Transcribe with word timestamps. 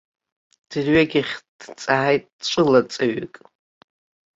Дырҩегьых 0.69 1.29
дҵааит 1.59 2.25
ҵәылаҵаҩык. 2.47 3.35